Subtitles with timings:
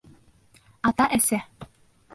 [0.91, 1.43] Ата-әсә